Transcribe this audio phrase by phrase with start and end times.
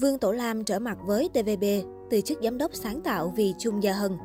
[0.00, 1.64] Vương Tổ Lam trở mặt với TVB,
[2.10, 4.18] từ chức giám đốc sáng tạo vì Chung Gia Hân.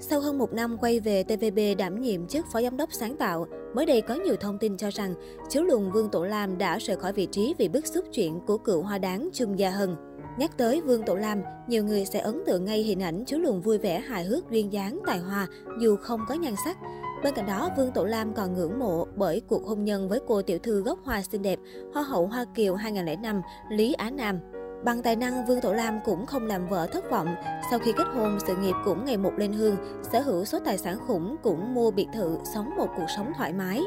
[0.00, 3.46] Sau hơn một năm quay về TVB đảm nhiệm chức phó giám đốc sáng tạo,
[3.74, 5.14] mới đây có nhiều thông tin cho rằng
[5.48, 8.58] chiếu lùn Vương Tổ Lam đã rời khỏi vị trí vì bức xúc chuyện của
[8.58, 9.96] cựu hoa đáng Chung Gia Hân.
[10.38, 13.60] Nhắc tới Vương Tổ Lam, nhiều người sẽ ấn tượng ngay hình ảnh chú lùn
[13.60, 15.46] vui vẻ hài hước duyên dáng tài hoa
[15.80, 16.76] dù không có nhan sắc.
[17.24, 20.42] Bên cạnh đó, Vương Tổ Lam còn ngưỡng mộ bởi cuộc hôn nhân với cô
[20.42, 21.58] tiểu thư gốc hoa xinh đẹp,
[21.94, 24.40] Hoa hậu Hoa Kiều 2005, Lý Á Nam.
[24.84, 27.34] Bằng tài năng, Vương Tổ Lam cũng không làm vợ thất vọng.
[27.70, 29.76] Sau khi kết hôn, sự nghiệp cũng ngày một lên hương,
[30.12, 33.52] sở hữu số tài sản khủng, cũng mua biệt thự, sống một cuộc sống thoải
[33.52, 33.82] mái.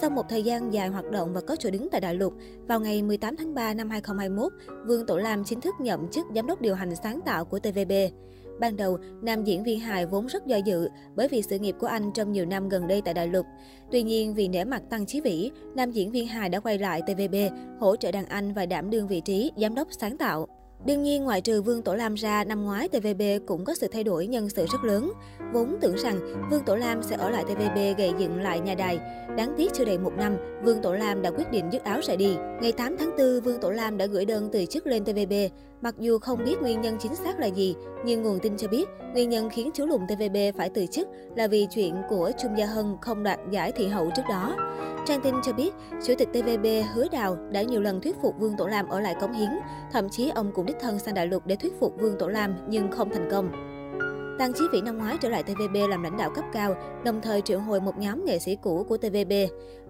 [0.00, 2.34] Sau một thời gian dài hoạt động và có chỗ đứng tại đại lục,
[2.68, 4.52] vào ngày 18 tháng 3 năm 2021,
[4.86, 7.92] Vương Tổ Lam chính thức nhậm chức giám đốc điều hành sáng tạo của TVB.
[8.60, 11.86] Ban đầu, nam diễn viên hài vốn rất do dự bởi vì sự nghiệp của
[11.86, 13.46] anh trong nhiều năm gần đây tại đại lục.
[13.90, 17.02] Tuy nhiên, vì nể mặt Tăng Chí Vĩ, nam diễn viên hài đã quay lại
[17.02, 17.34] TVB,
[17.80, 20.63] hỗ trợ đàn anh và đảm đương vị trí giám đốc sáng tạo.
[20.86, 24.04] Đương nhiên, ngoại trừ Vương Tổ Lam ra, năm ngoái TVB cũng có sự thay
[24.04, 25.12] đổi nhân sự rất lớn.
[25.52, 28.98] Vốn tưởng rằng Vương Tổ Lam sẽ ở lại TVB gây dựng lại nhà đài.
[29.36, 32.16] Đáng tiếc chưa đầy một năm, Vương Tổ Lam đã quyết định dứt áo rời
[32.16, 32.36] đi.
[32.62, 35.32] Ngày 8 tháng 4, Vương Tổ Lam đã gửi đơn từ chức lên TVB.
[35.80, 38.88] Mặc dù không biết nguyên nhân chính xác là gì, nhưng nguồn tin cho biết
[39.14, 42.66] nguyên nhân khiến chú lùn TVB phải từ chức là vì chuyện của Trung Gia
[42.66, 44.56] Hân không đoạt giải thị hậu trước đó.
[45.06, 45.70] Trang tin cho biết,
[46.06, 49.14] Chủ tịch TVB Hứa Đào đã nhiều lần thuyết phục Vương Tổ Lam ở lại
[49.20, 49.48] cống hiến.
[49.92, 52.54] Thậm chí ông cũng đích thân sang đại lục để thuyết phục Vương Tổ Lam
[52.68, 53.73] nhưng không thành công.
[54.38, 57.40] Tăng Chí Vĩ năm ngoái trở lại TVB làm lãnh đạo cấp cao, đồng thời
[57.40, 59.32] triệu hồi một nhóm nghệ sĩ cũ của TVB.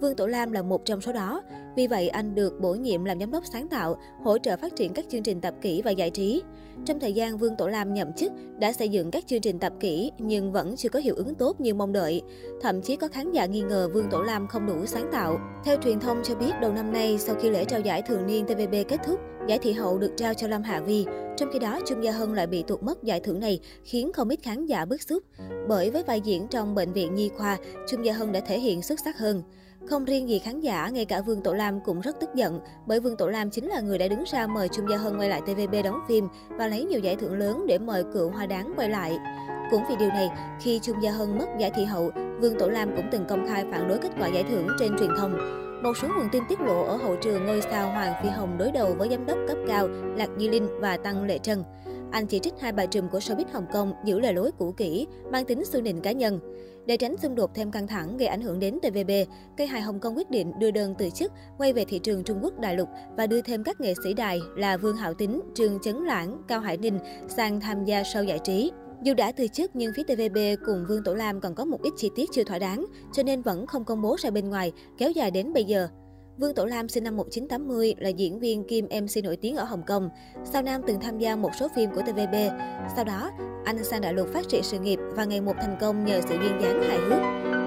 [0.00, 1.42] Vương Tổ Lam là một trong số đó.
[1.76, 4.92] Vì vậy, anh được bổ nhiệm làm giám đốc sáng tạo, hỗ trợ phát triển
[4.92, 6.42] các chương trình tập kỹ và giải trí.
[6.84, 9.72] Trong thời gian Vương Tổ Lam nhậm chức, đã xây dựng các chương trình tập
[9.80, 12.22] kỹ nhưng vẫn chưa có hiệu ứng tốt như mong đợi.
[12.62, 15.38] Thậm chí có khán giả nghi ngờ Vương Tổ Lam không đủ sáng tạo.
[15.64, 18.44] Theo truyền thông cho biết, đầu năm nay, sau khi lễ trao giải thường niên
[18.46, 21.06] TVB kết thúc, giải thị hậu được trao cho Lâm Hạ Vi.
[21.36, 24.28] Trong khi đó, Trung Gia Hân lại bị tụt mất giải thưởng này, khiến không
[24.28, 25.22] ít khán giả bức xúc.
[25.68, 28.82] Bởi với vai diễn trong bệnh viện nhi khoa, Trung Gia Hân đã thể hiện
[28.82, 29.42] xuất sắc hơn.
[29.88, 33.00] Không riêng gì khán giả, ngay cả Vương Tổ Lam cũng rất tức giận, bởi
[33.00, 35.40] Vương Tổ Lam chính là người đã đứng ra mời Trung Gia Hân quay lại
[35.40, 38.88] TVB đóng phim và lấy nhiều giải thưởng lớn để mời cựu hoa đáng quay
[38.88, 39.18] lại.
[39.70, 40.28] Cũng vì điều này,
[40.60, 42.10] khi Trung Gia Hân mất giải thị hậu,
[42.40, 45.10] Vương Tổ Lam cũng từng công khai phản đối kết quả giải thưởng trên truyền
[45.18, 45.62] thông.
[45.82, 48.72] Một số nguồn tin tiết lộ ở hậu trường ngôi sao Hoàng Phi Hồng đối
[48.72, 51.64] đầu với giám đốc cấp cao Lạc Di Linh và Tăng Lệ Trân.
[52.10, 55.06] Anh chỉ trích hai bà trùm của showbiz Hồng Kông giữ lời lối cũ kỹ,
[55.32, 56.40] mang tính xu nịnh cá nhân.
[56.86, 59.10] Để tránh xung đột thêm căng thẳng gây ảnh hưởng đến TVB,
[59.56, 62.38] cây hài Hồng Kông quyết định đưa đơn từ chức, quay về thị trường Trung
[62.42, 65.78] Quốc đại lục và đưa thêm các nghệ sĩ đài là Vương Hạo Tính, Trương
[65.82, 68.70] Chấn Lãng, Cao Hải Ninh sang tham gia show giải trí.
[69.02, 71.92] Dù đã từ chức nhưng phía TVB cùng Vương Tổ Lam còn có một ít
[71.96, 75.10] chi tiết chưa thỏa đáng, cho nên vẫn không công bố ra bên ngoài, kéo
[75.10, 75.88] dài đến bây giờ.
[76.38, 79.82] Vương Tổ Lam sinh năm 1980 là diễn viên kim MC nổi tiếng ở Hồng
[79.86, 80.08] Kông.
[80.44, 82.34] Sau Nam từng tham gia một số phim của TVB.
[82.96, 83.30] Sau đó,
[83.64, 86.34] anh sang đại lục phát triển sự nghiệp và ngày một thành công nhờ sự
[86.34, 87.20] duyên dáng hài hước.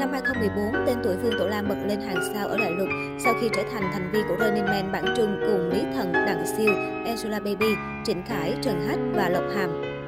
[0.00, 2.88] Năm 2014, tên tuổi Vương Tổ Lam bật lên hàng sao ở đại lục
[3.24, 6.46] sau khi trở thành thành viên của Running Man bản trung cùng Lý Thần, Đặng
[6.56, 6.74] Siêu,
[7.06, 7.74] Angela Baby,
[8.04, 9.98] Trịnh Khải, Trần Hách và Lộc Hàm.